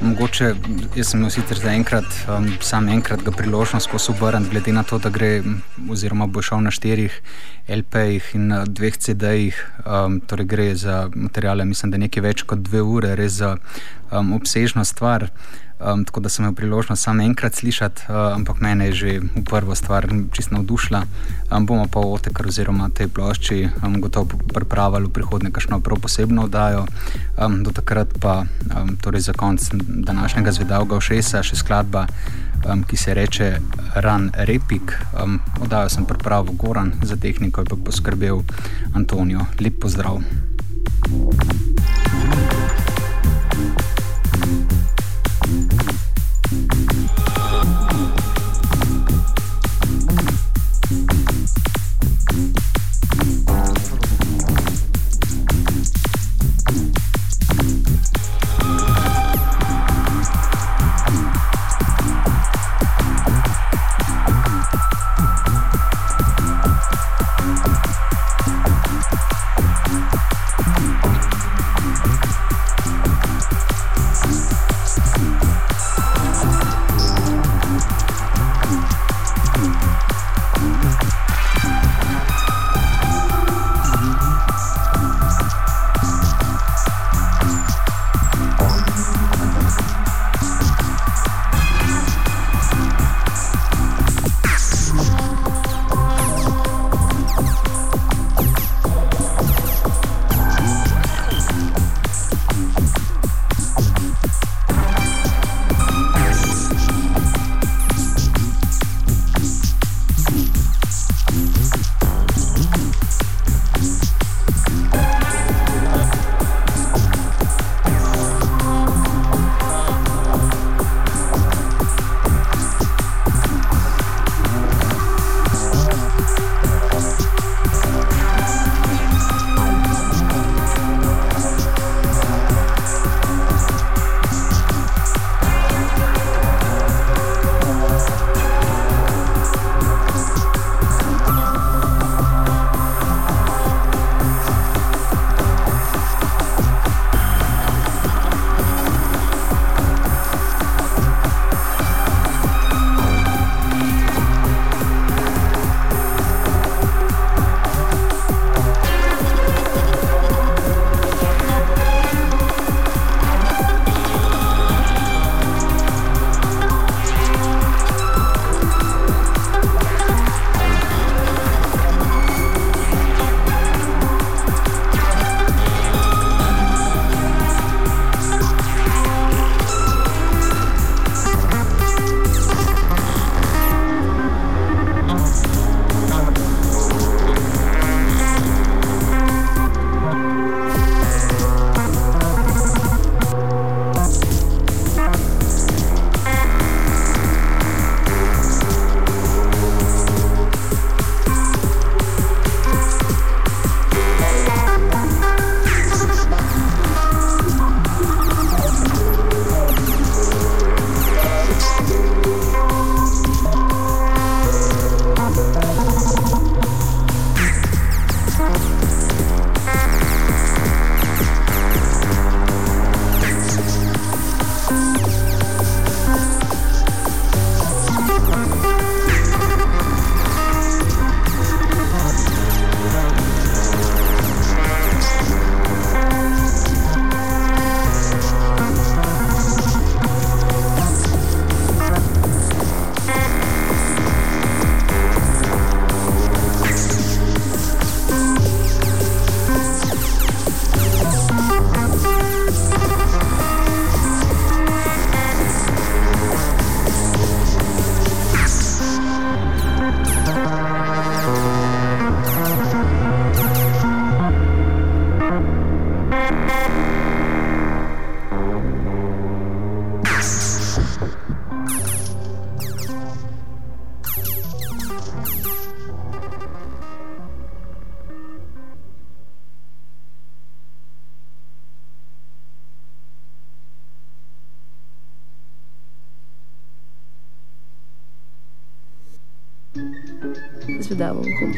Mogoče 0.00 0.54
jaz 0.96 1.08
sem 1.08 1.20
imel 1.20 1.30
sicer 1.30 1.58
za 1.58 1.72
enkrat, 1.72 2.04
um, 2.28 2.48
sam 2.60 2.88
enkrat 2.88 3.22
ga 3.24 3.32
priložnost, 3.32 3.88
ko 3.88 3.98
so 3.98 4.12
obrnili, 4.12 4.50
glede 4.50 4.72
na 4.72 4.82
to, 4.82 4.98
da 4.98 5.08
gre, 5.10 5.40
oziroma 5.90 6.26
bo 6.26 6.42
šel 6.44 6.60
na 6.66 6.70
štirih 6.70 7.14
LP-jih 7.68 8.28
in 8.36 8.48
na 8.52 8.64
dveh 8.68 8.98
CD-jih, 8.98 9.56
um, 9.86 10.20
torej 10.20 10.46
gre 10.46 10.66
za 10.76 11.06
materijale, 11.14 11.64
mislim, 11.64 11.94
da 11.94 12.02
nekaj 12.02 12.22
več 12.28 12.44
kot 12.44 12.60
dve 12.68 12.82
ure, 12.82 13.14
res 13.16 13.38
za 13.40 13.56
um, 14.12 14.32
obsežno 14.32 14.84
stvar. 14.84 15.30
Um, 15.76 16.04
tako 16.04 16.20
da 16.20 16.28
sem 16.28 16.44
imel 16.44 16.54
priložnost 16.54 17.02
samo 17.02 17.22
enkrat 17.22 17.54
slišati, 17.54 18.02
uh, 18.08 18.34
ampak 18.34 18.60
mene 18.60 18.86
je 18.86 18.92
že 18.92 19.20
v 19.20 19.44
prvo 19.44 19.74
stvar 19.74 20.08
čisto 20.32 20.54
navdušila. 20.54 21.02
Um, 21.52 21.66
bomo 21.66 21.84
pa 21.92 22.00
o 22.00 22.16
tekar 22.18 22.46
oziroma 22.48 22.88
tej 22.88 23.08
plošči 23.08 23.68
um, 23.84 24.00
gotovo 24.00 24.40
pripravili 24.54 25.04
v 25.06 25.12
prihodnje 25.12 25.50
kakšno 25.52 25.80
prav 25.80 26.00
posebno 26.00 26.48
oddajo. 26.48 26.86
Um, 27.36 27.60
do 27.60 27.76
takrat 27.76 28.08
pa 28.20 28.48
um, 28.72 28.96
torej 28.96 29.20
za 29.20 29.32
konc 29.32 29.60
današnjega 30.08 30.52
zvedavega 30.52 30.96
všesa 30.96 31.44
še 31.44 31.56
skladba, 31.56 32.06
um, 32.64 32.80
ki 32.80 32.96
se 32.96 33.14
reče 33.14 33.60
Ran 34.00 34.32
Repik. 34.32 34.96
Um, 35.12 35.40
oddajo 35.60 35.92
sem 35.92 36.08
pripravil 36.08 36.56
Goran, 36.56 36.92
za 37.02 37.20
tehniko 37.20 37.60
je 37.60 37.68
pa 37.68 37.76
poskrbel 37.76 38.40
Antonijo. 38.96 39.44
Lep 39.60 39.76
pozdrav! 39.76 40.24
Uho. 41.12 42.55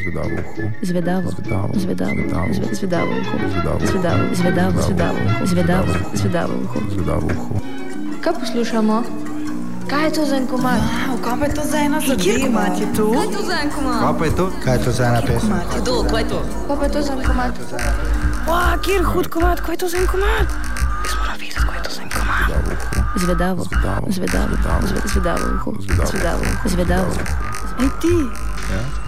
Zvedavo. 0.03 0.37
Zvedavo. 0.83 1.31
Zvedavo. 1.75 2.13
Zvedavo. 2.73 3.13
Zvedavo. 4.33 5.93
Zvedavo 6.15 6.55
uho. 6.65 6.79
Zvedavo 6.91 7.27
uho. 7.37 7.55
Kaj 8.21 8.33
poslušamo? 8.41 9.03
Kaj 9.91 10.05
je 10.05 10.11
to 10.13 10.25
za 10.25 10.37
en 10.37 10.47
komad? 10.47 10.81
Wow, 10.81 11.17
kaj 11.25 11.39
pa 11.41 11.47
je 11.47 11.55
to 11.55 11.63
za 11.65 11.79
ena 11.79 12.01
zadeva? 12.01 12.23
Kjer 12.23 12.41
komat 12.47 12.81
je 12.81 12.87
to? 12.97 13.13
Kaj 13.13 13.25
je 13.25 13.33
to 13.37 13.43
za 13.47 13.57
en 13.65 13.71
komad? 13.71 14.01
Kaj 14.01 14.19
pa 14.19 14.25
je 14.25 14.37
to? 14.37 14.51
Kaj 14.65 14.75
je 14.77 14.85
to 14.85 14.91
za 14.93 15.05
ena 15.07 15.21
pesem? 15.21 15.51
Kaj 15.51 16.77
pa 16.79 16.85
je 16.85 16.91
to 16.93 17.03
za 17.03 17.13
en 17.13 17.23
komad? 17.25 17.53
Wow, 18.49 18.81
kjer 18.85 19.03
hud 19.05 19.29
komat, 19.29 19.61
kaj 19.61 19.73
je 19.73 19.79
to 19.79 19.89
za 19.89 19.97
en 19.97 20.07
komat? 20.07 20.47
Jaz 21.05 21.15
moram 21.19 21.37
videti, 21.41 21.61
kaj 21.69 21.77
je 21.79 21.83
to 21.83 21.91
za 21.91 22.03
en 22.03 22.11
komat. 22.11 22.49
Zvedavo. 23.17 23.65
Zvedavo. 23.65 24.07
Zvedavo. 24.11 24.55
Zvedavo. 24.57 24.87
Zvedavo. 24.87 25.09
Zvedavo 25.13 25.45
uho. 25.57 25.71
Zvedavo. 25.81 26.09
Zvedavo. 26.13 26.45
Zvedavo. 26.65 27.11
Ej 27.81 27.91
ti, 28.03 28.17
Ja? 28.69 29.08